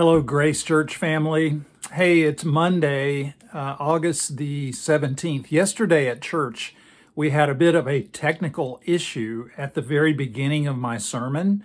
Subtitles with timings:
[0.00, 1.60] Hello, Grace Church family.
[1.92, 5.52] Hey, it's Monday, uh, August the 17th.
[5.52, 6.74] Yesterday at church,
[7.14, 11.62] we had a bit of a technical issue at the very beginning of my sermon.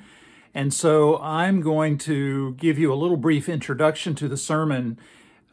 [0.53, 4.99] And so I'm going to give you a little brief introduction to the sermon.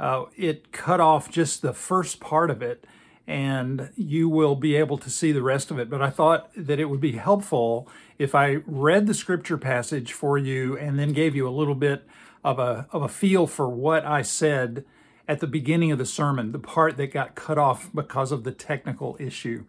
[0.01, 2.85] Uh, it cut off just the first part of it,
[3.29, 5.89] and you will be able to see the rest of it.
[5.89, 7.89] But I thought that it would be helpful
[8.19, 12.05] if I read the scripture passage for you and then gave you a little bit
[12.45, 14.85] of a, of a feel for what I said
[15.29, 18.53] at the beginning of the sermon, the part that got cut off because of the
[18.53, 19.65] technical issue.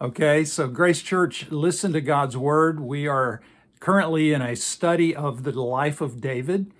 [0.00, 2.80] Okay, so Grace Church, listen to God's word.
[2.80, 3.40] We are
[3.80, 6.70] currently in a study of the life of David.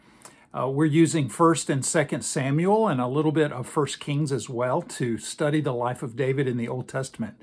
[0.56, 4.48] Uh, we're using 1st and 2nd Samuel and a little bit of 1st Kings as
[4.48, 7.34] well to study the life of David in the Old Testament.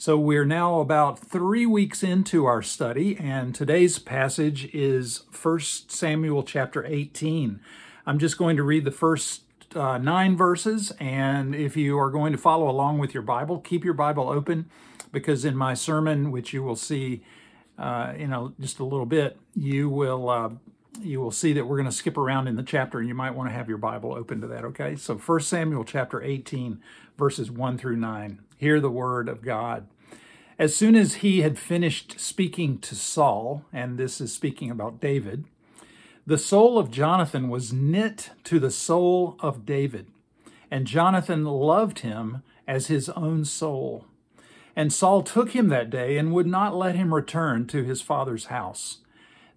[0.00, 6.42] So we're now about three weeks into our study, and today's passage is 1 Samuel
[6.42, 7.60] chapter 18.
[8.06, 9.42] I'm just going to read the first
[9.74, 13.84] uh, nine verses, and if you are going to follow along with your Bible, keep
[13.84, 14.70] your Bible open
[15.12, 17.22] because in my sermon, which you will see
[17.78, 20.48] uh, in a, just a little bit, you will uh,
[21.02, 23.34] you will see that we're going to skip around in the chapter, and you might
[23.34, 24.64] want to have your Bible open to that.
[24.64, 26.80] Okay, so 1 Samuel chapter 18,
[27.16, 28.40] verses 1 through 9.
[28.56, 29.86] Hear the word of God.
[30.58, 35.44] As soon as he had finished speaking to Saul, and this is speaking about David,
[36.26, 40.06] the soul of Jonathan was knit to the soul of David,
[40.70, 44.04] and Jonathan loved him as his own soul.
[44.76, 48.46] And Saul took him that day and would not let him return to his father's
[48.46, 48.98] house.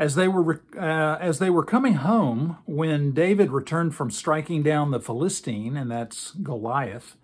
[0.00, 4.92] As they were uh, as they were coming home, when David returned from striking down
[4.92, 7.16] the Philistine, and that's Goliath,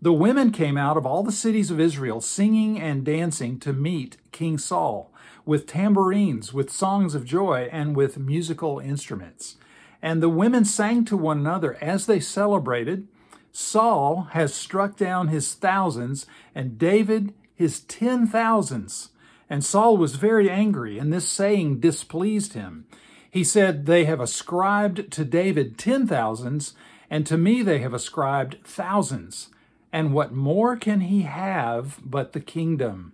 [0.00, 4.18] the women came out of all the cities of Israel, singing and dancing to meet
[4.30, 5.12] King Saul,
[5.44, 9.56] with tambourines, with songs of joy, and with musical instruments.
[10.00, 13.08] And the women sang to one another as they celebrated.
[13.50, 19.10] Saul has struck down his thousands, and David his ten thousands.
[19.48, 22.86] And Saul was very angry, and this saying displeased him.
[23.30, 26.74] He said, They have ascribed to David ten thousands,
[27.10, 29.48] and to me they have ascribed thousands.
[29.92, 33.12] And what more can he have but the kingdom?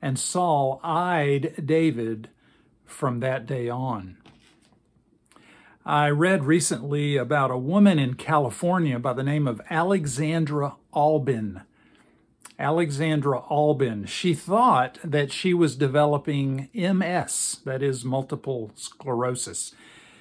[0.00, 2.30] And Saul eyed David
[2.86, 4.16] from that day on.
[5.84, 11.62] I read recently about a woman in California by the name of Alexandra Albin.
[12.58, 14.04] Alexandra Albin.
[14.06, 19.74] She thought that she was developing MS, that is multiple sclerosis.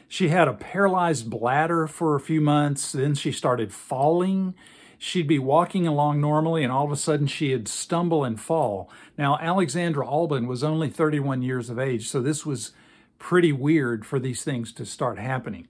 [0.07, 4.53] She had a paralyzed bladder for a few months, then she started falling.
[4.99, 8.89] She'd be walking along normally, and all of a sudden she'd stumble and fall.
[9.17, 12.71] Now, Alexandra Albin was only 31 years of age, so this was
[13.19, 15.67] pretty weird for these things to start happening.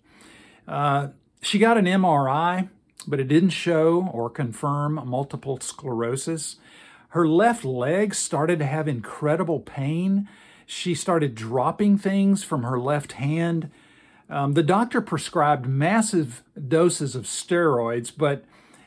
[0.67, 1.09] Uh,
[1.41, 2.69] she got an MRI
[3.07, 6.57] but it didn't show or confirm multiple sclerosis.
[7.09, 10.27] Her left leg started to have incredible pain.
[10.65, 13.71] She started dropping things from her left hand.
[14.29, 18.43] Um, the doctor prescribed massive doses of steroids, but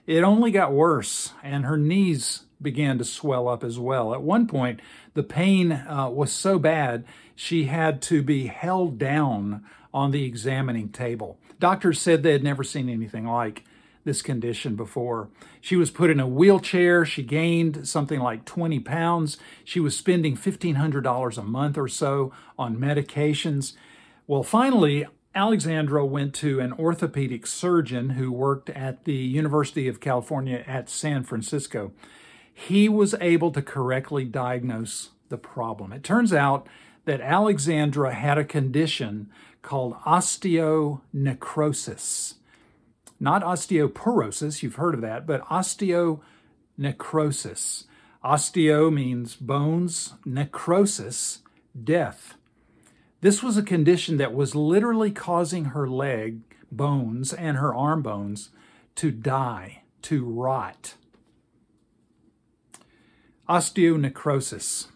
[0.07, 4.13] it only got worse, and her knees began to swell up as well.
[4.13, 4.81] At one point,
[5.15, 7.05] the pain uh, was so bad
[7.35, 9.65] she had to be held down
[9.95, 11.39] on the examining table.
[11.59, 13.65] Doctors said they had never seen anything like
[14.05, 15.29] this condition before.
[15.61, 17.05] She was put in a wheelchair.
[17.05, 19.37] She gained something like 20 pounds.
[19.65, 23.75] She was spending $1,500 a month or so on medications.
[24.27, 30.65] Well, finally, Alexandra went to an orthopedic surgeon who worked at the University of California
[30.67, 31.93] at San Francisco.
[32.53, 35.93] He was able to correctly diagnose the problem.
[35.93, 36.67] It turns out
[37.05, 39.31] that Alexandra had a condition
[39.63, 42.35] called osteonecrosis
[43.21, 47.85] not osteoporosis, you've heard of that, but osteonecrosis.
[48.25, 51.41] Osteo means bones, necrosis,
[51.85, 52.35] death.
[53.21, 56.41] This was a condition that was literally causing her leg
[56.73, 58.49] bones and her arm bones
[58.97, 60.95] to die, to rot.
[63.49, 64.89] Osteonecrosis.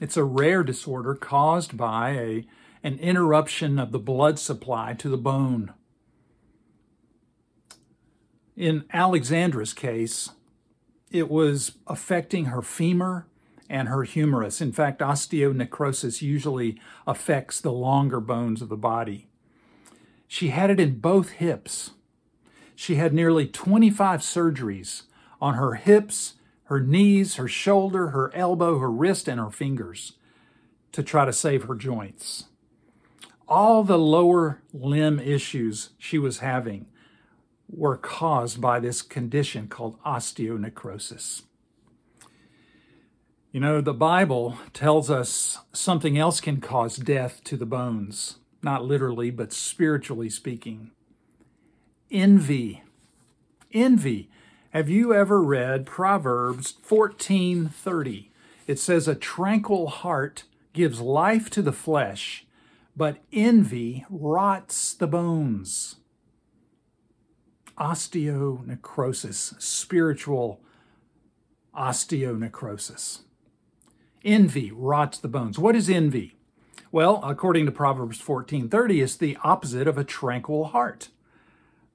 [0.00, 2.46] It's a rare disorder caused by a,
[2.82, 5.72] an interruption of the blood supply to the bone.
[8.58, 10.30] In Alexandra's case,
[11.12, 13.28] it was affecting her femur
[13.70, 14.60] and her humerus.
[14.60, 19.28] In fact, osteonecrosis usually affects the longer bones of the body.
[20.26, 21.92] She had it in both hips.
[22.74, 25.02] She had nearly 25 surgeries
[25.40, 26.34] on her hips,
[26.64, 30.14] her knees, her shoulder, her elbow, her wrist, and her fingers
[30.90, 32.46] to try to save her joints.
[33.46, 36.86] All the lower limb issues she was having
[37.68, 41.42] were caused by this condition called osteonecrosis.
[43.52, 48.84] You know, the Bible tells us something else can cause death to the bones, not
[48.84, 50.90] literally, but spiritually speaking.
[52.10, 52.82] Envy.
[53.72, 54.30] Envy.
[54.70, 58.30] Have you ever read Proverbs 14:30?
[58.66, 60.44] It says a tranquil heart
[60.74, 62.46] gives life to the flesh,
[62.94, 65.96] but envy rots the bones
[67.78, 70.60] osteonecrosis, spiritual
[71.74, 73.20] osteonecrosis.
[74.24, 75.58] Envy rots the bones.
[75.58, 76.34] What is envy?
[76.90, 81.08] Well, according to Proverbs 14:30, it's the opposite of a tranquil heart.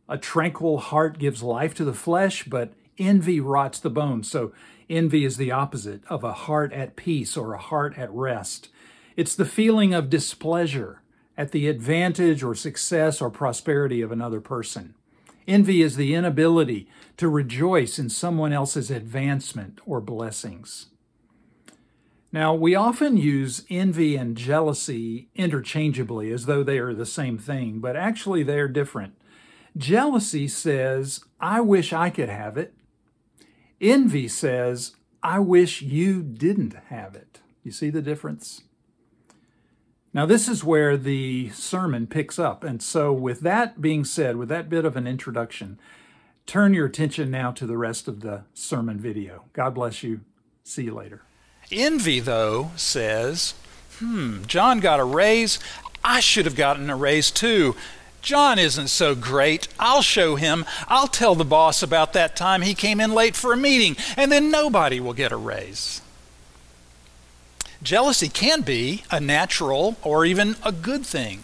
[0.07, 4.29] A tranquil heart gives life to the flesh, but envy rots the bones.
[4.29, 4.53] So
[4.89, 8.69] envy is the opposite of a heart at peace or a heart at rest.
[9.15, 11.01] It's the feeling of displeasure
[11.37, 14.93] at the advantage or success or prosperity of another person.
[15.47, 16.87] Envy is the inability
[17.17, 20.87] to rejoice in someone else's advancement or blessings.
[22.31, 27.79] Now, we often use envy and jealousy interchangeably as though they are the same thing,
[27.79, 29.15] but actually they are different.
[29.77, 32.73] Jealousy says, I wish I could have it.
[33.79, 37.41] Envy says, I wish you didn't have it.
[37.63, 38.63] You see the difference?
[40.13, 42.63] Now, this is where the sermon picks up.
[42.63, 45.79] And so, with that being said, with that bit of an introduction,
[46.45, 49.45] turn your attention now to the rest of the sermon video.
[49.53, 50.21] God bless you.
[50.63, 51.23] See you later.
[51.71, 53.55] Envy, though, says,
[53.97, 55.59] hmm, John got a raise.
[56.03, 57.75] I should have gotten a raise too.
[58.21, 59.67] John isn't so great.
[59.79, 60.63] I'll show him.
[60.87, 64.31] I'll tell the boss about that time he came in late for a meeting, and
[64.31, 66.01] then nobody will get a raise.
[67.83, 71.43] Jealousy can be a natural or even a good thing.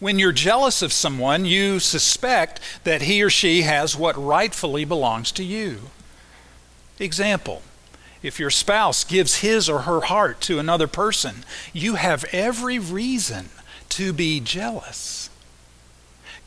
[0.00, 5.30] When you're jealous of someone, you suspect that he or she has what rightfully belongs
[5.32, 5.90] to you.
[6.98, 7.62] Example
[8.20, 13.50] if your spouse gives his or her heart to another person, you have every reason
[13.90, 15.17] to be jealous.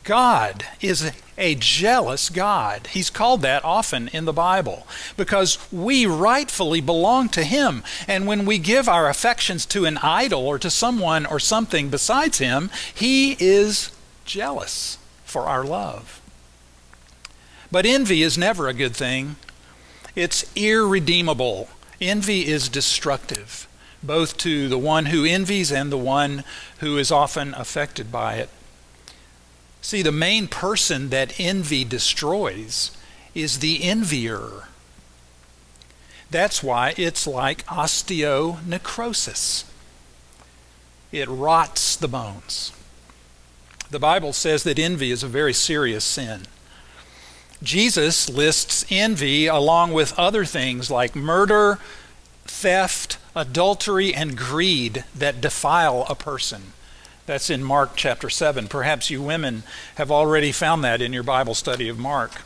[0.04, 2.88] God is a jealous God.
[2.88, 7.84] He's called that often in the Bible because we rightfully belong to Him.
[8.08, 12.38] And when we give our affections to an idol or to someone or something besides
[12.38, 13.92] Him, He is
[14.24, 16.20] jealous for our love.
[17.70, 19.36] But envy is never a good thing,
[20.14, 21.68] it's irredeemable.
[22.00, 23.68] Envy is destructive,
[24.02, 26.42] both to the one who envies and the one
[26.80, 28.50] who is often affected by it.
[29.82, 32.96] See, the main person that envy destroys
[33.34, 34.68] is the envier.
[36.30, 39.64] That's why it's like osteonecrosis.
[41.10, 42.72] It rots the bones.
[43.90, 46.42] The Bible says that envy is a very serious sin.
[47.62, 51.78] Jesus lists envy along with other things like murder,
[52.44, 56.72] theft, adultery, and greed that defile a person.
[57.32, 58.68] That's in Mark chapter 7.
[58.68, 59.62] Perhaps you women
[59.94, 62.42] have already found that in your Bible study of Mark.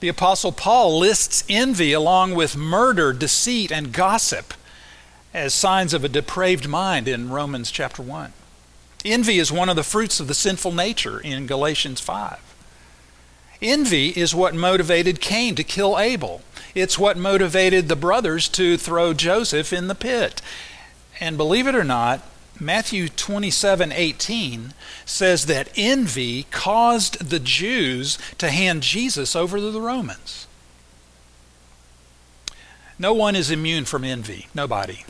[0.00, 4.52] The Apostle Paul lists envy along with murder, deceit, and gossip
[5.32, 8.32] as signs of a depraved mind in Romans chapter 1.
[9.04, 12.40] Envy is one of the fruits of the sinful nature in Galatians 5.
[13.62, 16.42] Envy is what motivated Cain to kill Abel.
[16.74, 20.42] It's what motivated the brothers to throw Joseph in the pit.
[21.20, 22.24] And believe it or not,
[22.60, 24.74] Matthew 27 18
[25.06, 30.46] says that envy caused the Jews to hand Jesus over to the Romans.
[32.98, 34.48] No one is immune from envy.
[34.54, 35.04] Nobody.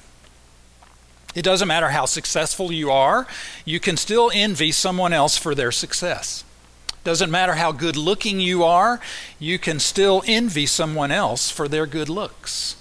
[1.34, 3.26] It doesn't matter how successful you are,
[3.64, 6.44] you can still envy someone else for their success.
[7.02, 9.00] Doesn't matter how good looking you are,
[9.38, 12.76] you can still envy someone else for their good looks.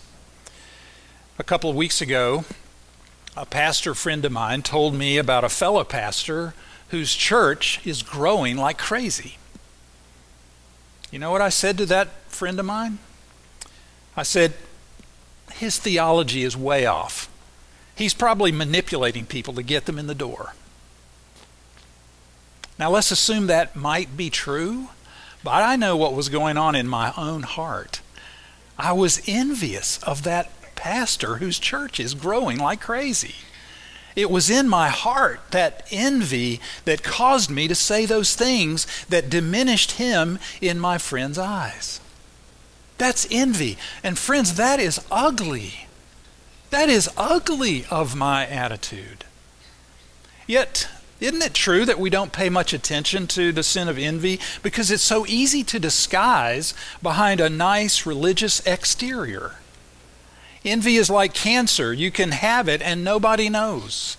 [1.37, 2.43] A couple of weeks ago,
[3.39, 6.53] a pastor friend of mine told me about a fellow pastor
[6.89, 9.37] whose church is growing like crazy.
[11.09, 12.99] You know what I said to that friend of mine?
[14.17, 14.55] I said,
[15.53, 17.29] his theology is way off.
[17.95, 20.53] He's probably manipulating people to get them in the door.
[22.77, 24.89] Now, let's assume that might be true,
[25.45, 28.01] but I know what was going on in my own heart.
[28.77, 33.35] I was envious of that pastor whose church is growing like crazy.
[34.15, 39.29] It was in my heart, that envy, that caused me to say those things that
[39.29, 41.99] diminished him in my friend's eyes.
[42.97, 43.77] That's envy.
[44.03, 45.87] And friends, that is ugly.
[46.69, 49.25] That is ugly of my attitude.
[50.47, 50.87] Yet,
[51.19, 54.91] isn't it true that we don't pay much attention to the sin of envy because
[54.91, 59.55] it's so easy to disguise behind a nice religious exterior?
[60.65, 61.93] Envy is like cancer.
[61.93, 64.17] You can have it and nobody knows.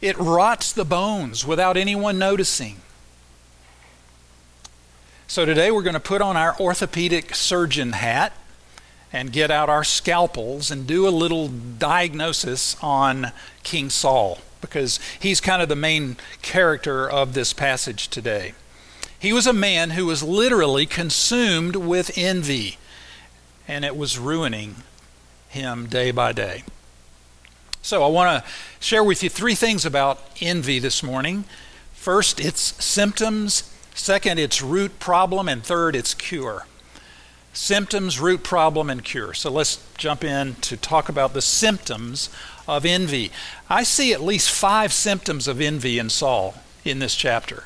[0.00, 2.76] It rots the bones without anyone noticing.
[5.26, 8.32] So today we're going to put on our orthopedic surgeon hat
[9.12, 15.40] and get out our scalpels and do a little diagnosis on King Saul because he's
[15.40, 18.54] kind of the main character of this passage today.
[19.18, 22.78] He was a man who was literally consumed with envy,
[23.68, 24.76] and it was ruining
[25.50, 26.62] him day by day.
[27.82, 31.44] So, I want to share with you three things about envy this morning.
[31.92, 33.74] First, its symptoms.
[33.94, 35.48] Second, its root problem.
[35.48, 36.66] And third, its cure.
[37.52, 39.34] Symptoms, root problem, and cure.
[39.34, 42.28] So, let's jump in to talk about the symptoms
[42.68, 43.32] of envy.
[43.68, 46.54] I see at least five symptoms of envy in Saul
[46.84, 47.64] in this chapter.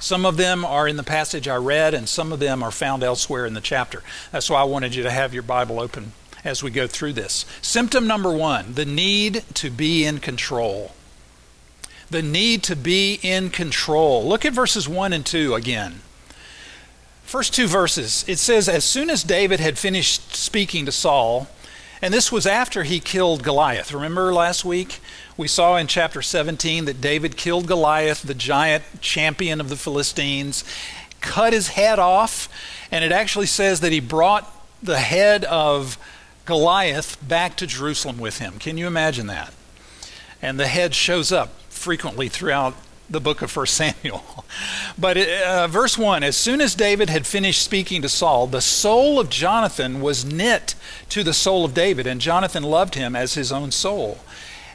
[0.00, 3.02] Some of them are in the passage I read, and some of them are found
[3.02, 4.02] elsewhere in the chapter.
[4.30, 6.12] That's why I wanted you to have your Bible open
[6.46, 7.44] as we go through this.
[7.60, 10.92] Symptom number one the need to be in control.
[12.08, 14.24] The need to be in control.
[14.24, 16.00] Look at verses 1 and 2 again.
[17.24, 21.48] First two verses, it says, As soon as David had finished speaking to Saul,
[22.00, 23.92] and this was after he killed Goliath.
[23.92, 25.00] Remember last week?
[25.36, 30.62] We saw in chapter 17 that David killed Goliath, the giant champion of the Philistines,
[31.20, 32.48] cut his head off,
[32.92, 34.48] and it actually says that he brought
[34.80, 35.98] the head of
[36.46, 38.58] Goliath back to Jerusalem with him.
[38.58, 39.52] Can you imagine that?
[40.40, 42.74] And the head shows up frequently throughout
[43.10, 44.44] the book of 1 Samuel.
[44.98, 49.18] But uh, verse 1 As soon as David had finished speaking to Saul, the soul
[49.20, 50.74] of Jonathan was knit
[51.10, 54.18] to the soul of David, and Jonathan loved him as his own soul.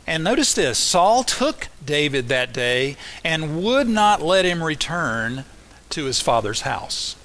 [0.06, 5.46] And notice this Saul took David that day and would not let him return
[5.92, 7.16] to his father's house.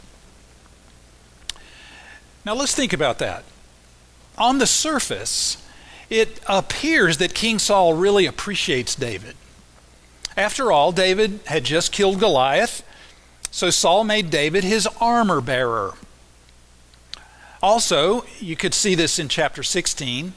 [2.45, 3.45] Now let's think about that
[4.39, 5.63] on the surface,
[6.11, 9.35] it appears that King Saul really appreciates David.
[10.37, 12.83] After all, David had just killed Goliath,
[13.51, 15.95] so Saul made David his armor bearer.
[17.63, 20.35] Also, you could see this in chapter 16.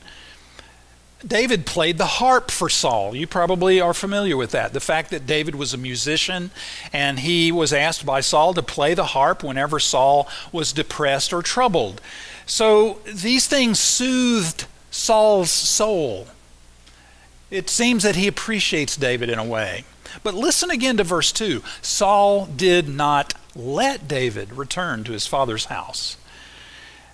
[1.25, 3.13] David played the harp for Saul.
[3.13, 4.71] You probably are familiar with that.
[4.71, 6.49] The fact that David was a musician
[6.93, 11.41] and he was asked by Saul to play the harp whenever Saul was depressed or
[11.41, 11.99] troubled.
[12.49, 16.27] So these things soothed Saul's soul.
[17.51, 19.83] It seems that he appreciates David in a way.
[20.23, 25.65] But listen again to verse 2 Saul did not let David return to his father's
[25.65, 26.17] house.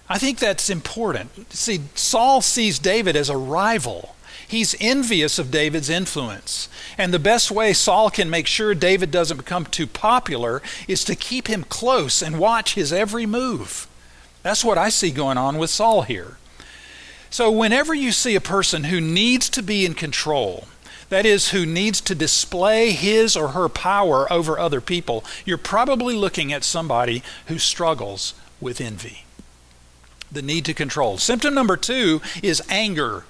[0.08, 1.52] I think that's important.
[1.54, 4.16] See, Saul sees David as a rival.
[4.48, 6.70] He's envious of David's influence.
[6.98, 11.16] And the best way Saul can make sure David doesn't become too popular is to
[11.16, 13.88] keep him close and watch his every move.
[14.46, 16.38] That's what I see going on with Saul here.
[17.32, 20.68] So, whenever you see a person who needs to be in control,
[21.10, 26.14] that is, who needs to display his or her power over other people, you're probably
[26.14, 29.26] looking at somebody who struggles with envy.
[30.32, 31.18] The need to control.
[31.18, 33.26] Symptom number two is anger.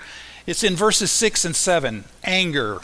[0.46, 2.04] It's in verses 6 and 7.
[2.26, 2.82] Anger.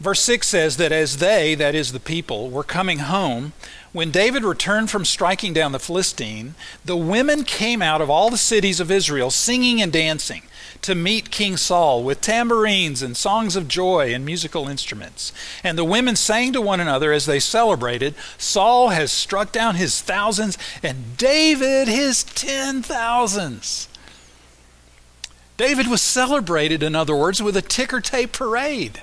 [0.00, 3.54] Verse 6 says that as they, that is the people, were coming home,
[3.98, 8.38] when David returned from striking down the Philistine, the women came out of all the
[8.38, 10.42] cities of Israel singing and dancing
[10.82, 15.32] to meet King Saul with tambourines and songs of joy and musical instruments.
[15.64, 20.00] And the women sang to one another as they celebrated Saul has struck down his
[20.00, 23.88] thousands and David his ten thousands.
[25.56, 29.02] David was celebrated, in other words, with a ticker tape parade.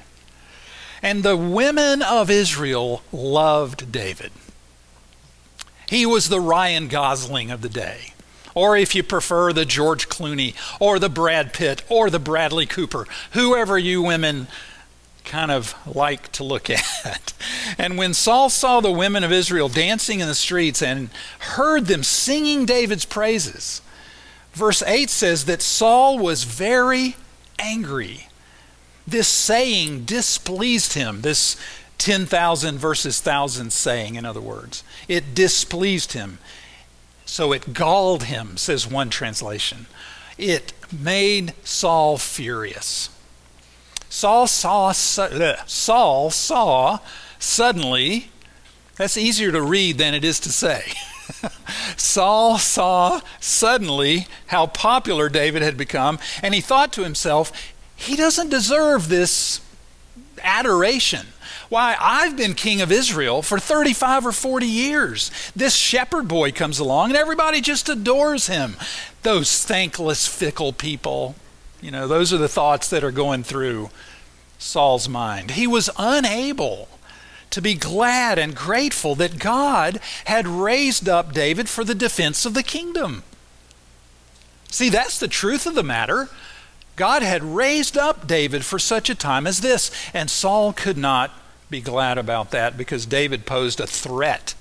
[1.01, 4.31] And the women of Israel loved David.
[5.89, 8.13] He was the Ryan Gosling of the day.
[8.53, 13.05] Or if you prefer, the George Clooney, or the Brad Pitt, or the Bradley Cooper,
[13.31, 14.47] whoever you women
[15.25, 16.69] kind of like to look
[17.05, 17.33] at.
[17.77, 22.03] And when Saul saw the women of Israel dancing in the streets and heard them
[22.03, 23.81] singing David's praises,
[24.53, 27.17] verse 8 says that Saul was very
[27.59, 28.27] angry
[29.07, 31.21] this saying displeased him.
[31.21, 31.57] This
[31.97, 34.83] 10,000 versus thousands saying, in other words.
[35.07, 36.39] It displeased him.
[37.25, 39.87] So it galled him, says one translation.
[40.37, 43.09] It made Saul furious.
[44.09, 46.99] Saul saw, Saul saw
[47.39, 48.29] suddenly,
[48.95, 50.93] that's easier to read than it is to say.
[51.97, 57.51] Saul saw suddenly how popular David had become, and he thought to himself,
[57.95, 59.61] he doesn't deserve this
[60.43, 61.27] adoration.
[61.69, 65.31] Why, I've been king of Israel for 35 or 40 years.
[65.55, 68.75] This shepherd boy comes along and everybody just adores him.
[69.23, 71.35] Those thankless, fickle people.
[71.81, 73.89] You know, those are the thoughts that are going through
[74.57, 75.51] Saul's mind.
[75.51, 76.87] He was unable
[77.51, 82.53] to be glad and grateful that God had raised up David for the defense of
[82.53, 83.23] the kingdom.
[84.69, 86.29] See, that's the truth of the matter.
[86.95, 91.31] God had raised up David for such a time as this, and Saul could not
[91.75, 94.55] be glad about that because David posed a threat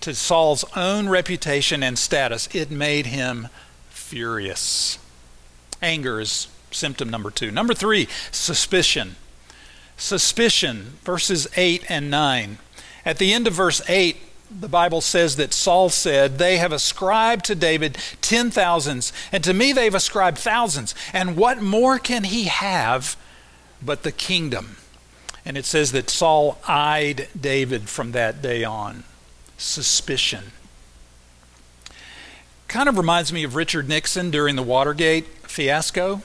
[0.00, 2.48] to Saul's own reputation and status.
[2.52, 3.48] It made him
[3.90, 4.98] furious.
[5.80, 7.50] Anger is symptom number two.
[7.50, 9.16] Number three, suspicion
[10.00, 12.58] suspicion, verses 8 and 9.
[13.04, 14.16] At the end of verse 8,
[14.50, 19.52] the Bible says that Saul said, They have ascribed to David ten thousands, and to
[19.52, 20.94] me they've ascribed thousands.
[21.12, 23.16] And what more can he have
[23.82, 24.77] but the kingdom?
[25.44, 29.04] And it says that Saul eyed David from that day on.
[29.56, 30.52] Suspicion.
[32.68, 36.20] Kind of reminds me of Richard Nixon during the Watergate fiasco.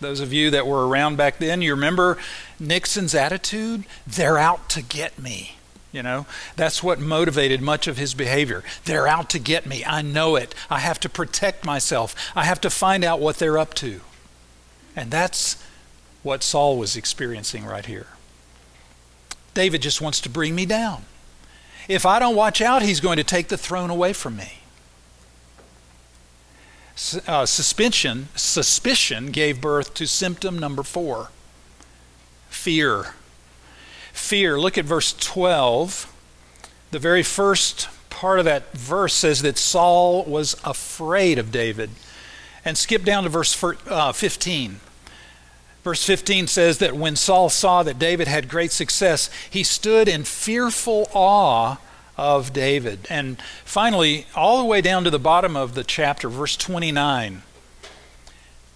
[0.00, 2.18] Those of you that were around back then, you remember
[2.58, 3.84] Nixon's attitude?
[4.04, 5.56] They're out to get me.
[5.92, 8.64] You know, that's what motivated much of his behavior.
[8.86, 9.84] They're out to get me.
[9.84, 10.54] I know it.
[10.70, 12.14] I have to protect myself.
[12.34, 14.00] I have to find out what they're up to.
[14.96, 15.62] And that's
[16.22, 18.06] what Saul was experiencing right here.
[19.54, 21.04] David just wants to bring me down.
[21.88, 24.62] If I don't watch out, he's going to take the throne away from me
[27.26, 31.30] uh, suspension, suspicion gave birth to symptom number four
[32.48, 33.14] fear.
[34.12, 34.60] Fear.
[34.60, 36.12] Look at verse 12.
[36.90, 41.90] The very first part of that verse says that Saul was afraid of David.
[42.64, 44.80] And skip down to verse uh, 15.
[45.84, 50.22] Verse 15 says that when Saul saw that David had great success, he stood in
[50.22, 51.78] fearful awe
[52.16, 53.00] of David.
[53.10, 57.42] And finally, all the way down to the bottom of the chapter, verse 29.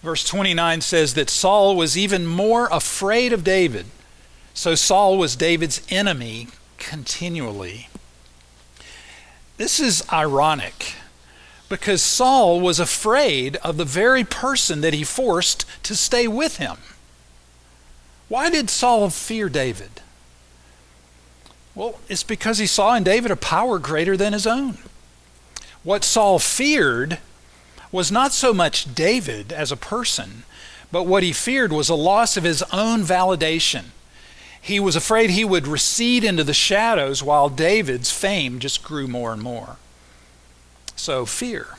[0.03, 3.85] Verse 29 says that Saul was even more afraid of David.
[4.53, 7.87] So Saul was David's enemy continually.
[9.55, 10.95] This is ironic
[11.69, 16.77] because Saul was afraid of the very person that he forced to stay with him.
[18.29, 20.01] Why did Saul fear David?
[21.75, 24.79] Well, it's because he saw in David a power greater than his own.
[25.83, 27.19] What Saul feared
[27.91, 30.43] was not so much David as a person,
[30.91, 33.85] but what he feared was a loss of his own validation.
[34.59, 39.31] He was afraid he would recede into the shadows while David's fame just grew more
[39.31, 39.77] and more.
[40.95, 41.77] So, fear.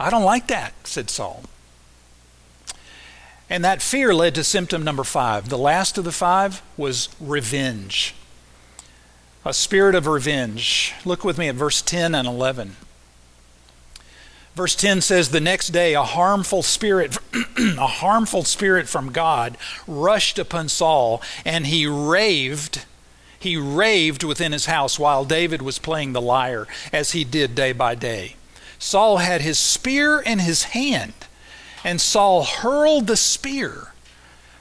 [0.00, 1.44] I don't like that, said Saul.
[3.52, 5.48] And that fear led to symptom number five.
[5.48, 8.14] The last of the five was revenge
[9.44, 10.94] a spirit of revenge.
[11.04, 12.76] Look with me at verse 10 and 11.
[14.54, 17.18] Verse 10 says, The next day a harmful spirit,
[17.58, 22.84] a harmful spirit from God rushed upon Saul, and he raved.
[23.38, 27.72] He raved within his house while David was playing the lyre, as he did day
[27.72, 28.36] by day.
[28.78, 31.14] Saul had his spear in his hand,
[31.84, 33.92] and Saul hurled the spear,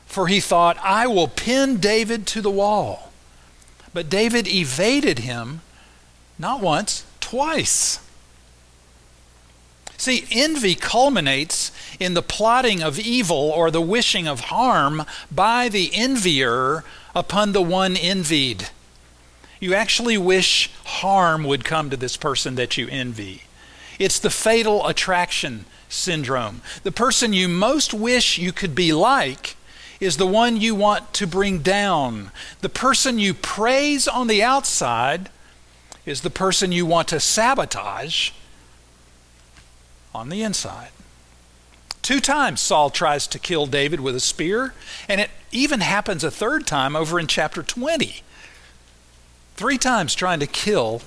[0.06, 3.12] for he thought, I will pin David to the wall.
[3.94, 5.62] But David evaded him
[6.42, 8.00] not once, twice.
[9.98, 15.92] See, envy culminates in the plotting of evil or the wishing of harm by the
[15.94, 18.70] envier upon the one envied.
[19.60, 23.44] You actually wish harm would come to this person that you envy.
[24.00, 26.62] It's the fatal attraction syndrome.
[26.84, 29.56] The person you most wish you could be like
[30.00, 32.32] is the one you want to bring down.
[32.62, 35.30] The person you praise on the outside
[36.06, 38.32] is the person you want to sabotage
[40.14, 40.90] on the inside.
[42.02, 44.74] Two times Saul tries to kill David with a spear,
[45.08, 48.24] and it even happens a third time over in chapter 20.
[49.56, 51.04] Three times trying to kill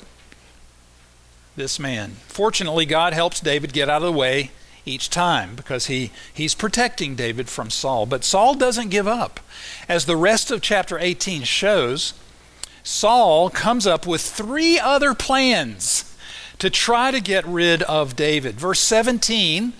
[1.56, 2.12] this man.
[2.28, 4.52] Fortunately, God helps David get out of the way
[4.84, 8.06] each time because he, he's protecting David from Saul.
[8.06, 9.40] But Saul doesn't give up.
[9.88, 12.14] As the rest of chapter 18 shows,
[12.82, 16.14] Saul comes up with three other plans
[16.58, 18.56] to try to get rid of David.
[18.56, 19.72] Verse 17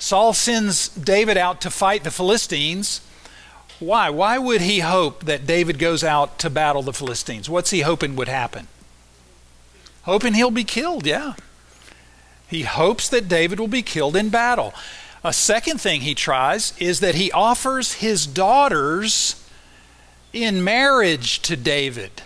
[0.00, 3.00] Saul sends David out to fight the Philistines.
[3.80, 4.10] Why?
[4.10, 7.48] Why would he hope that David goes out to battle the Philistines?
[7.50, 8.68] What's he hoping would happen?
[10.02, 11.34] Hoping he'll be killed, yeah.
[12.48, 14.72] He hopes that David will be killed in battle.
[15.22, 19.44] A second thing he tries is that he offers his daughters
[20.32, 22.22] in marriage to David.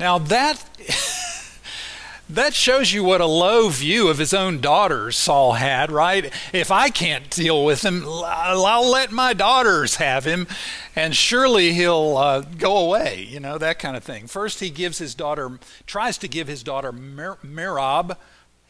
[0.00, 0.62] Now that
[2.28, 6.32] that shows you what a low view of his own daughters Saul had, right?
[6.52, 10.48] If I can't deal with him, I'll let my daughters have him,
[10.96, 14.26] and surely he'll uh, go away, you know, that kind of thing.
[14.26, 18.16] First, he gives his daughter, tries to give his daughter Mer- Merab,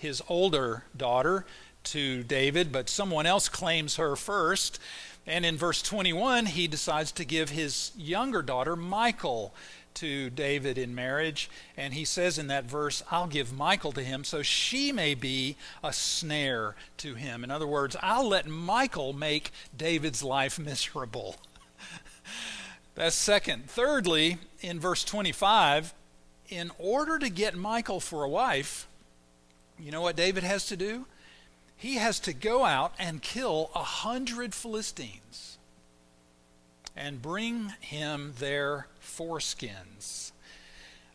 [0.05, 1.45] his older daughter,
[1.85, 4.79] to David, but someone else claims her first.
[5.27, 9.55] And in verse 21, he decides to give his younger daughter, Michal,
[9.95, 11.49] to David in marriage.
[11.77, 15.57] And he says in that verse, I'll give Michal to him so she may be
[15.83, 17.45] a snare to him.
[17.45, 21.37] In other words, I'll let Michal make David's life miserable.
[22.95, 23.71] That's second.
[23.71, 25.95] Thirdly, in verse 25,
[26.49, 28.87] in order to get Michal for a wife,
[29.79, 31.07] you know what David has to do?
[31.77, 35.59] He has to go out and kill a hundred Philistines
[36.97, 40.33] and bring him their foreskins.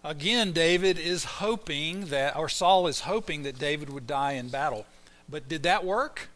[0.04, 4.86] Again, David is hoping that, or Saul is hoping that David would die in battle.
[5.28, 6.30] But did that work?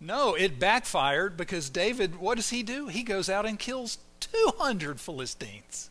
[0.00, 2.88] No, it backfired because David, what does he do?
[2.88, 5.90] He goes out and kills 200 Philistines.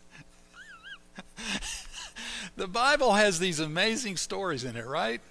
[2.56, 5.22] the Bible has these amazing stories in it, right?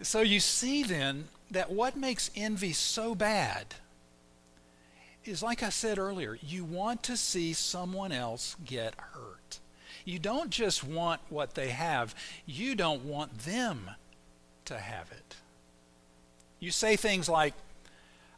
[0.00, 3.74] So you see then that what makes envy so bad
[5.24, 9.60] is like I said earlier, you want to see someone else get hurt.
[10.04, 12.14] You don't just want what they have,
[12.46, 13.90] you don't want them
[14.64, 15.36] to have it.
[16.58, 17.54] You say things like,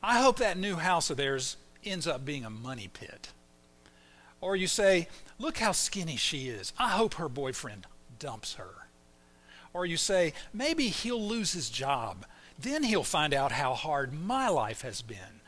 [0.03, 3.29] I hope that new house of theirs ends up being a money pit.
[4.41, 6.73] Or you say, Look how skinny she is.
[6.79, 7.87] I hope her boyfriend
[8.19, 8.84] dumps her.
[9.75, 12.25] Or you say, Maybe he'll lose his job.
[12.59, 15.43] Then he'll find out how hard my life has been.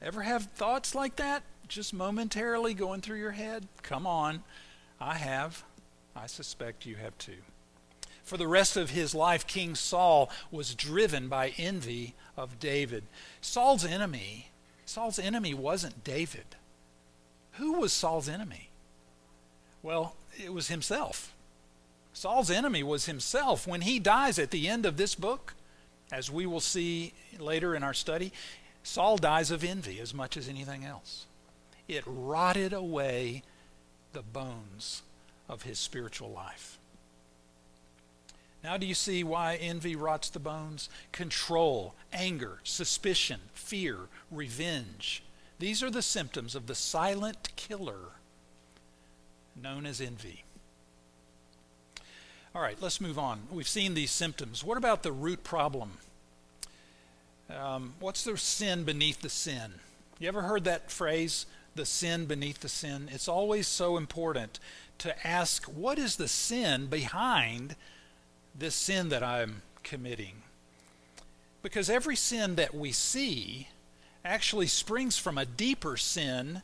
[0.00, 3.66] Ever have thoughts like that just momentarily going through your head?
[3.82, 4.42] Come on.
[5.00, 5.64] I have.
[6.14, 7.38] I suspect you have too.
[8.22, 13.04] For the rest of his life, King Saul was driven by envy of David.
[13.40, 14.50] Saul's enemy,
[14.84, 16.56] Saul's enemy wasn't David.
[17.52, 18.70] Who was Saul's enemy?
[19.82, 21.34] Well, it was himself.
[22.12, 23.66] Saul's enemy was himself.
[23.66, 25.54] When he dies at the end of this book,
[26.10, 28.32] as we will see later in our study,
[28.82, 31.26] Saul dies of envy as much as anything else.
[31.88, 33.42] It rotted away
[34.12, 35.02] the bones
[35.48, 36.78] of his spiritual life.
[38.62, 40.88] Now, do you see why envy rots the bones?
[41.10, 45.24] Control, anger, suspicion, fear, revenge.
[45.58, 48.12] These are the symptoms of the silent killer
[49.60, 50.44] known as envy.
[52.54, 53.44] All right, let's move on.
[53.50, 54.62] We've seen these symptoms.
[54.62, 55.92] What about the root problem?
[57.48, 59.74] Um, what's the sin beneath the sin?
[60.18, 63.08] You ever heard that phrase, the sin beneath the sin?
[63.10, 64.60] It's always so important
[64.98, 67.74] to ask, what is the sin behind
[68.54, 70.42] this sin that I'm committing?
[71.62, 73.68] Because every sin that we see
[74.26, 76.60] actually springs from a deeper sin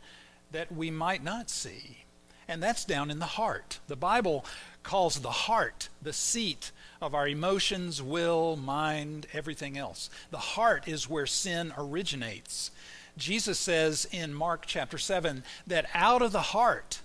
[0.52, 2.04] that we might not see.
[2.46, 3.78] And that's down in the heart.
[3.88, 4.44] The Bible
[4.88, 6.70] calls the heart the seat
[7.02, 10.08] of our emotions, will, mind, everything else.
[10.30, 12.70] The heart is where sin originates.
[13.18, 17.02] Jesus says in Mark chapter 7 that out of the heart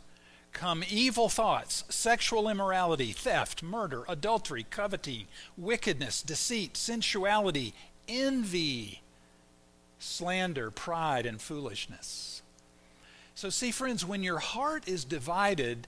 [0.54, 7.74] come evil thoughts, sexual immorality, theft, murder, adultery, coveting, wickedness, deceit, sensuality,
[8.08, 9.02] envy,
[10.00, 12.43] slander, pride, and foolishness.
[13.36, 15.86] So, see, friends, when your heart is divided,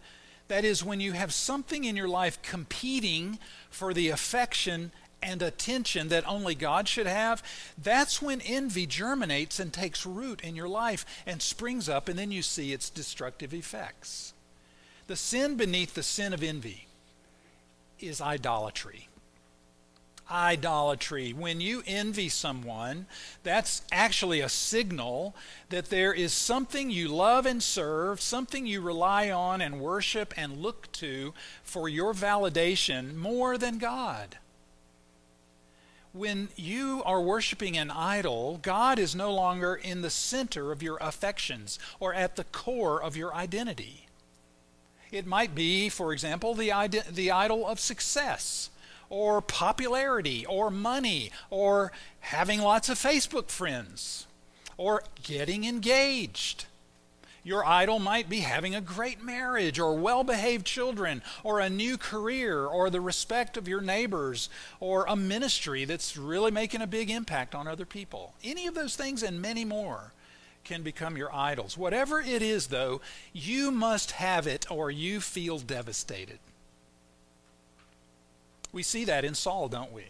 [0.48, 4.92] that is, when you have something in your life competing for the affection
[5.24, 7.42] and attention that only God should have,
[7.82, 12.32] that's when envy germinates and takes root in your life and springs up, and then
[12.32, 14.34] you see its destructive effects.
[15.08, 16.88] The sin beneath the sin of envy
[18.00, 19.08] is idolatry
[20.32, 21.34] idolatry.
[21.34, 23.06] When you envy someone,
[23.44, 25.36] that's actually a signal
[25.70, 30.58] that there is something you love and serve, something you rely on and worship and
[30.58, 31.34] look to
[31.64, 34.38] for your validation more than God.
[36.16, 40.98] when you are worshiping an idol, God is no longer in the center of your
[41.02, 44.08] affections or at the core of your identity.
[45.12, 46.72] It might be, for example, the,
[47.12, 48.70] the idol of success
[49.10, 54.28] or popularity or money or having lots of Facebook friends
[54.78, 56.66] or getting engaged.
[57.44, 61.96] Your idol might be having a great marriage or well behaved children or a new
[61.96, 67.12] career or the respect of your neighbors or a ministry that's really making a big
[67.12, 68.34] impact on other people.
[68.44, 70.12] Any of those things and many more
[70.64, 71.78] can become your idols.
[71.78, 73.00] Whatever it is, though,
[73.32, 76.40] you must have it or you feel devastated.
[78.76, 80.04] We see that in Saul, don't we?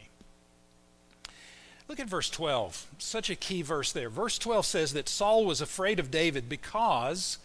[1.88, 2.88] Look at verse 12.
[2.98, 4.10] Such a key verse there.
[4.10, 7.38] Verse 12 says that Saul was afraid of David because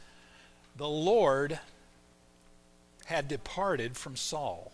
[0.78, 1.60] the Lord
[3.04, 4.72] had departed from Saul.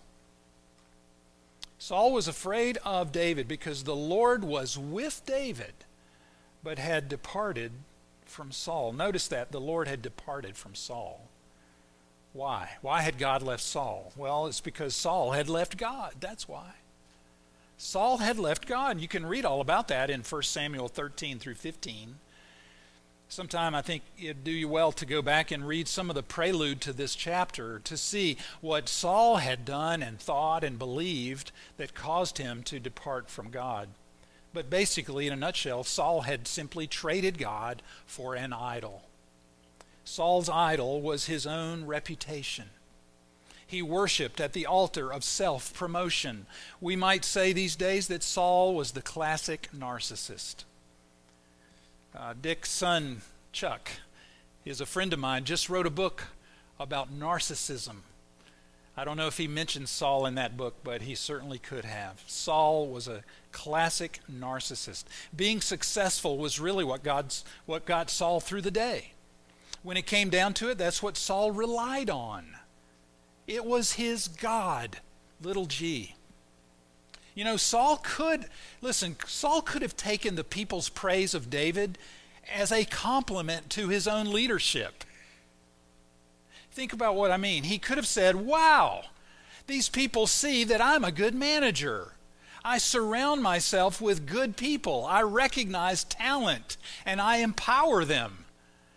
[1.80, 5.74] Saul was afraid of David because the Lord was with David,
[6.62, 7.72] but had departed
[8.24, 8.92] from Saul.
[8.92, 11.26] Notice that the Lord had departed from Saul.
[12.36, 12.68] Why?
[12.82, 14.12] Why had God left Saul?
[14.14, 16.12] Well, it's because Saul had left God.
[16.20, 16.72] That's why.
[17.78, 19.00] Saul had left God.
[19.00, 22.16] You can read all about that in 1 Samuel 13 through 15.
[23.30, 26.22] Sometime I think it'd do you well to go back and read some of the
[26.22, 31.94] prelude to this chapter to see what Saul had done and thought and believed that
[31.94, 33.88] caused him to depart from God.
[34.52, 39.04] But basically, in a nutshell, Saul had simply traded God for an idol.
[40.06, 42.70] Saul's idol was his own reputation
[43.66, 46.46] he worshiped at the altar of self promotion.
[46.80, 50.64] We might say these days that Saul was the classic narcissist.
[52.16, 53.90] Uh, Dick's son, Chuck,
[54.64, 56.28] is a friend of mine, just wrote a book
[56.78, 57.96] about narcissism.
[58.96, 62.22] I don't know if he mentioned Saul in that book, but he certainly could have.
[62.26, 65.04] Saul was a classic narcissist.
[65.36, 69.12] Being successful was really what, God's, what got Saul through the day.
[69.86, 72.56] When it came down to it, that's what Saul relied on.
[73.46, 74.98] It was his God,
[75.40, 76.16] little g.
[77.36, 78.46] You know, Saul could,
[78.80, 81.98] listen, Saul could have taken the people's praise of David
[82.52, 85.04] as a compliment to his own leadership.
[86.72, 87.62] Think about what I mean.
[87.62, 89.04] He could have said, Wow,
[89.68, 92.14] these people see that I'm a good manager.
[92.64, 95.06] I surround myself with good people.
[95.06, 98.45] I recognize talent and I empower them.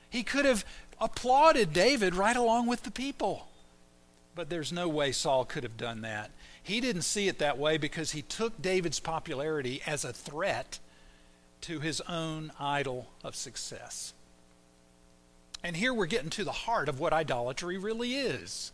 [0.09, 0.65] He could have
[0.99, 3.47] applauded David right along with the people.
[4.35, 6.31] But there's no way Saul could have done that.
[6.61, 10.79] He didn't see it that way because he took David's popularity as a threat
[11.61, 14.13] to his own idol of success.
[15.63, 18.71] And here we're getting to the heart of what idolatry really is.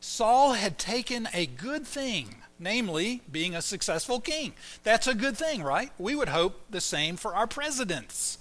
[0.00, 4.52] Saul had taken a good thing, namely being a successful king.
[4.82, 5.90] That's a good thing, right?
[5.98, 8.38] We would hope the same for our presidents.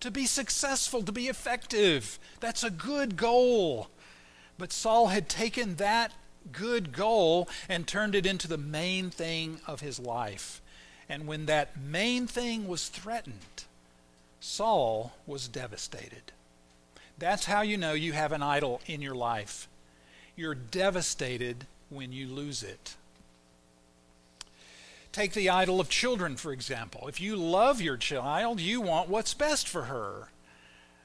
[0.00, 3.88] To be successful, to be effective, that's a good goal.
[4.56, 6.12] But Saul had taken that
[6.52, 10.62] good goal and turned it into the main thing of his life.
[11.08, 13.64] And when that main thing was threatened,
[14.40, 16.32] Saul was devastated.
[17.18, 19.68] That's how you know you have an idol in your life.
[20.36, 22.94] You're devastated when you lose it.
[25.12, 27.08] Take the idol of children, for example.
[27.08, 30.28] If you love your child, you want what's best for her.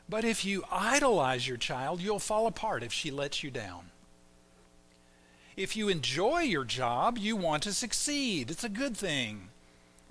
[0.09, 3.85] But if you idolize your child, you'll fall apart if she lets you down.
[5.55, 8.51] If you enjoy your job, you want to succeed.
[8.51, 9.49] It's a good thing.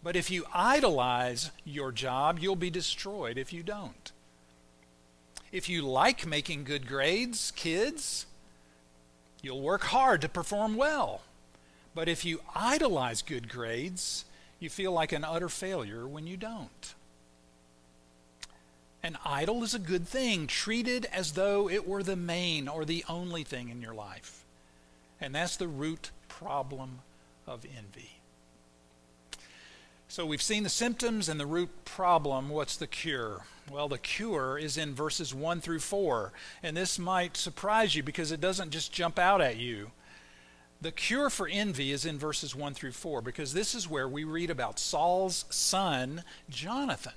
[0.03, 4.13] But if you idolize your job, you'll be destroyed if you don't.
[5.53, 8.27] If you like making good grades, kids,
[9.43, 11.21] you'll work hard to perform well.
[11.95, 14.25] But if you idolize good grades,
[14.59, 16.95] you feel like an utter failure when you don't.
[19.03, 23.05] An idol is a good thing, treated as though it were the main or the
[23.09, 24.45] only thing in your life.
[25.21, 27.01] And that's the root problem
[27.47, 28.11] of envy.
[30.09, 32.49] So we've seen the symptoms and the root problem.
[32.49, 33.47] What's the cure?
[33.71, 36.33] Well, the cure is in verses 1 through 4.
[36.63, 39.91] And this might surprise you because it doesn't just jump out at you.
[40.83, 44.25] The cure for envy is in verses 1 through 4 because this is where we
[44.25, 47.13] read about Saul's son, Jonathan.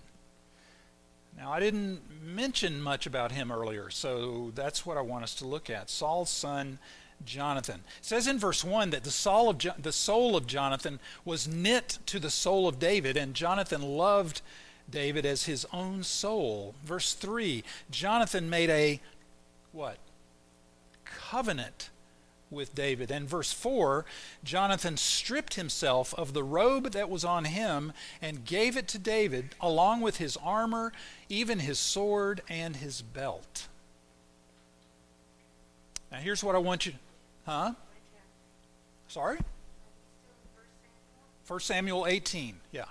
[1.35, 5.47] Now, I didn't mention much about him earlier, so that's what I want us to
[5.47, 5.89] look at.
[5.89, 6.77] Saul's son,
[7.25, 7.81] Jonathan.
[7.97, 11.47] It says in verse 1 that the soul, of jo- the soul of Jonathan was
[11.47, 14.43] knit to the soul of David, and Jonathan loved
[14.87, 16.75] David as his own soul.
[16.83, 19.01] Verse 3 Jonathan made a
[19.71, 19.97] what?
[21.03, 21.89] Covenant
[22.51, 23.11] with David.
[23.11, 24.05] And verse 4
[24.43, 29.55] Jonathan stripped himself of the robe that was on him and gave it to David,
[29.59, 30.91] along with his armor,
[31.29, 33.67] even his sword, and his belt.
[36.11, 36.93] Now, here's what I want you.
[37.45, 37.73] Huh?
[39.07, 39.39] Sorry?
[41.47, 42.85] 1 Samuel 18, yeah.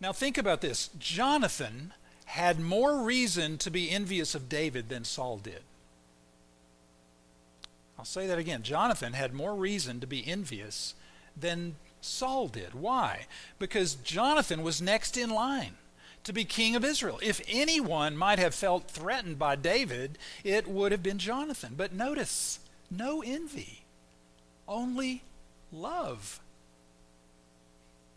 [0.00, 1.92] Now, think about this Jonathan
[2.26, 5.62] had more reason to be envious of David than Saul did.
[8.02, 8.64] I'll say that again.
[8.64, 10.94] Jonathan had more reason to be envious
[11.36, 12.74] than Saul did.
[12.74, 13.26] Why?
[13.60, 15.74] Because Jonathan was next in line
[16.24, 17.20] to be king of Israel.
[17.22, 21.74] If anyone might have felt threatened by David, it would have been Jonathan.
[21.76, 22.58] But notice,
[22.90, 23.84] no envy,
[24.66, 25.22] only
[25.70, 26.40] love.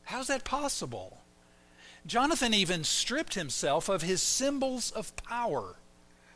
[0.06, 1.20] How's that possible?
[2.08, 5.76] Jonathan even stripped himself of his symbols of power.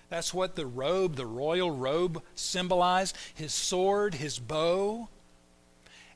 [0.10, 5.08] That's what the robe, the royal robe, symbolized his sword, his bow.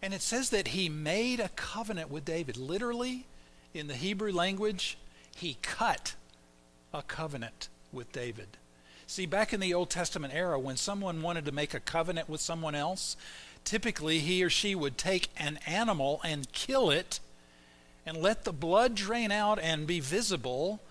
[0.02, 2.58] And it says that he made a covenant with David.
[2.58, 3.26] Literally,
[3.74, 4.98] in the Hebrew language,
[5.36, 6.16] he cut
[6.94, 8.58] a covenant with David.
[9.06, 12.42] See, back in the Old Testament era, when someone wanted to make a covenant with
[12.42, 13.16] someone else,
[13.64, 17.20] typically he or she would take an animal and kill it
[18.06, 20.82] and let the blood drain out and be visible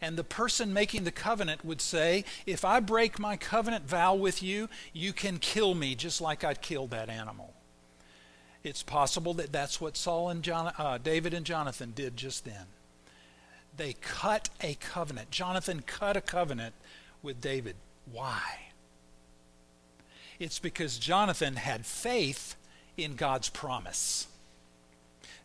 [0.00, 4.42] and the person making the covenant would say, If I break my covenant vow with
[4.42, 7.54] you, you can kill me just like I'd killed that animal.
[8.62, 12.66] It's possible that that's what Saul and John, uh, David and Jonathan did just then.
[13.76, 15.30] They cut a covenant.
[15.30, 16.74] Jonathan cut a covenant
[17.22, 17.76] with David.
[18.10, 18.42] Why?
[20.38, 22.56] It's because Jonathan had faith
[22.96, 24.26] in God's promise.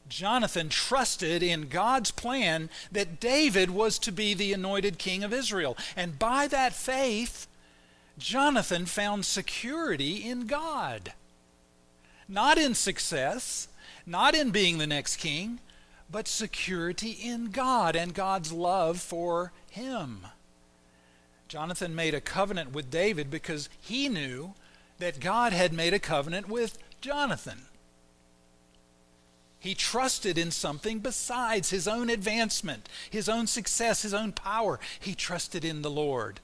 [0.07, 5.77] Jonathan trusted in God's plan that David was to be the anointed king of Israel.
[5.95, 7.47] And by that faith,
[8.17, 11.13] Jonathan found security in God.
[12.27, 13.67] Not in success,
[14.05, 15.59] not in being the next king,
[16.09, 20.27] but security in God and God's love for him.
[21.47, 24.53] Jonathan made a covenant with David because he knew
[24.99, 27.63] that God had made a covenant with Jonathan.
[29.65, 34.79] He trusted in something besides his own advancement, his own success, his own power.
[34.99, 36.39] He trusted in the Lord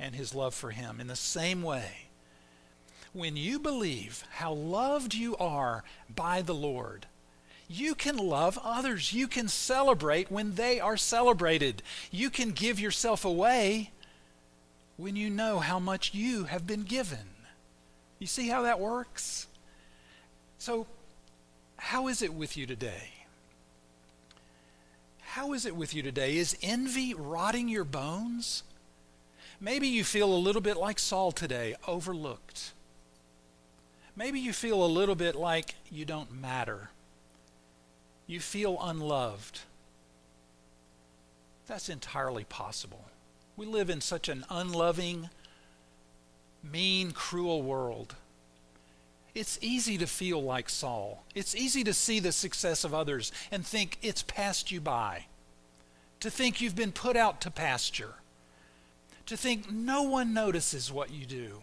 [0.00, 1.00] and his love for him.
[1.00, 2.08] In the same way,
[3.12, 7.06] when you believe how loved you are by the Lord,
[7.68, 9.12] you can love others.
[9.12, 11.84] You can celebrate when they are celebrated.
[12.10, 13.92] You can give yourself away
[14.96, 17.28] when you know how much you have been given.
[18.18, 19.46] You see how that works?
[20.58, 20.88] So
[21.76, 23.12] how is it with you today?
[25.20, 26.36] How is it with you today?
[26.36, 28.62] Is envy rotting your bones?
[29.60, 32.72] Maybe you feel a little bit like Saul today, overlooked.
[34.14, 36.90] Maybe you feel a little bit like you don't matter.
[38.26, 39.60] You feel unloved.
[41.66, 43.04] That's entirely possible.
[43.56, 45.30] We live in such an unloving,
[46.62, 48.14] mean, cruel world.
[49.36, 51.22] It's easy to feel like Saul.
[51.34, 55.26] It's easy to see the success of others and think it's passed you by,
[56.20, 58.14] to think you've been put out to pasture,
[59.26, 61.62] to think no one notices what you do.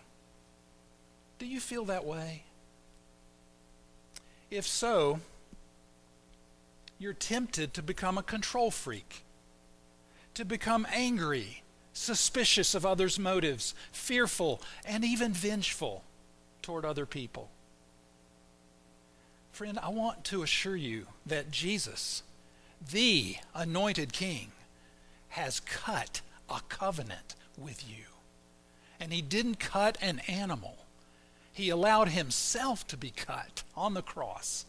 [1.40, 2.44] Do you feel that way?
[4.52, 5.20] If so,
[7.00, 9.24] you're tempted to become a control freak,
[10.36, 16.04] to become angry, suspicious of others' motives, fearful, and even vengeful
[16.62, 17.50] toward other people.
[19.54, 22.24] Friend, I want to assure you that Jesus,
[22.92, 24.52] the anointed king,
[25.30, 28.06] has cut a covenant with you.
[29.00, 30.78] And he didn't cut an animal,
[31.52, 34.66] he allowed himself to be cut on the cross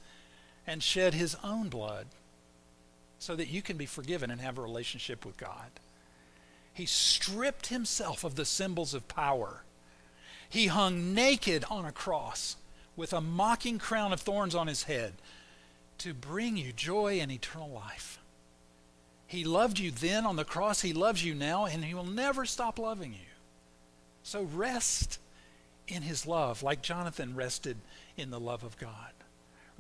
[0.66, 2.08] and shed his own blood
[3.18, 5.70] so that you can be forgiven and have a relationship with God.
[6.74, 9.62] He stripped himself of the symbols of power.
[10.46, 12.56] He hung naked on a cross
[12.96, 15.14] with a mocking crown of thorns on his head
[15.98, 18.18] to bring you joy and eternal life.
[19.27, 22.44] He loved you then on the cross, He loves you now, and He will never
[22.44, 23.18] stop loving you.
[24.23, 25.18] So rest
[25.88, 27.77] in His love, like Jonathan rested
[28.16, 29.12] in the love of God.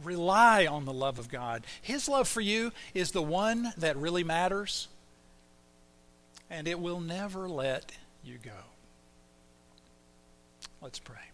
[0.02, 1.64] Rely on the love of God.
[1.80, 4.88] His love for you is the one that really matters,
[6.50, 7.92] and it will never let
[8.24, 8.50] you go.
[10.80, 11.33] Let's pray.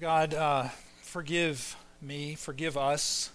[0.00, 0.68] God, uh,
[1.02, 3.30] forgive me, forgive us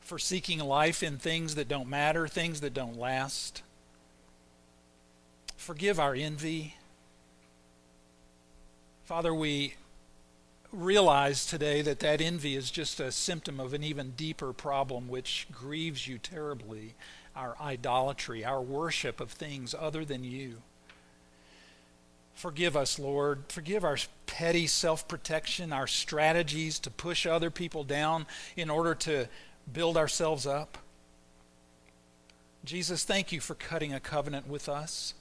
[0.00, 3.62] for seeking life in things that don't matter, things that don't last.
[5.56, 6.76] Forgive our envy.
[9.04, 9.74] Father, we
[10.72, 15.48] realize today that that envy is just a symptom of an even deeper problem which
[15.50, 16.94] grieves you terribly
[17.34, 20.58] our idolatry, our worship of things other than you.
[22.34, 23.44] Forgive us, Lord.
[23.48, 28.26] Forgive our petty self protection, our strategies to push other people down
[28.56, 29.28] in order to
[29.72, 30.78] build ourselves up.
[32.64, 35.14] Jesus, thank you for cutting a covenant with us.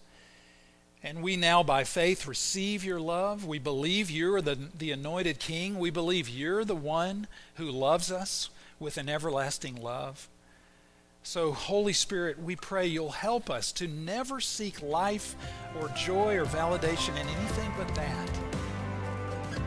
[1.03, 3.45] And we now, by faith, receive your love.
[3.45, 5.78] We believe you're the, the anointed king.
[5.78, 8.49] We believe you're the one who loves us
[8.80, 10.30] with an everlasting love.
[11.26, 15.38] So, Holy Spirit, we pray you'll help us to never seek life
[15.80, 18.30] or joy or validation in anything but that.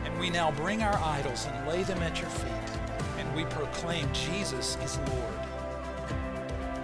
[0.04, 2.78] And we now bring our idols and lay them at your feet,
[3.18, 5.34] and we proclaim Jesus is Lord.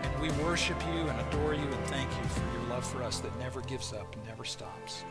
[0.03, 3.21] And we worship you and adore you and thank you for your love for us
[3.21, 5.05] that never gives up and never stops.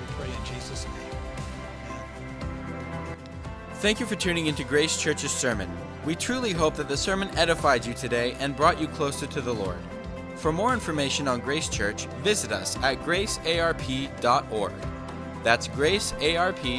[0.00, 0.94] We pray in Jesus' name.
[2.70, 3.16] Amen.
[3.74, 5.68] Thank you for tuning into Grace Church's sermon.
[6.06, 9.52] We truly hope that the sermon edified you today and brought you closer to the
[9.52, 9.80] Lord.
[10.36, 14.72] For more information on Grace Church, visit us at gracearp.org.
[15.42, 16.76] That's gracearp.org.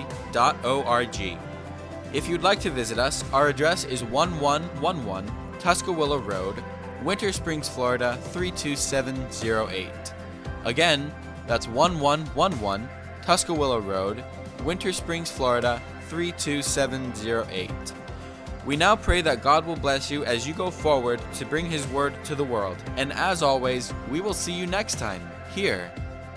[2.13, 6.63] If you'd like to visit us, our address is 1111 Tuskawilla Road,
[7.03, 9.89] Winter Springs, Florida 32708.
[10.63, 11.13] Again,
[11.47, 12.88] that's 1111
[13.23, 14.23] Tuskawilla Road,
[14.63, 17.71] Winter Springs, Florida 32708.
[18.68, 21.88] We now pray that God will bless you as you go forward to bring His
[21.88, 22.76] word to the world.
[22.97, 25.22] And as always, we will see you next time
[25.55, 25.89] here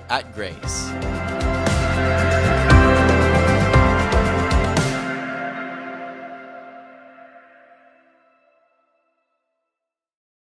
[0.09, 0.91] at Grace.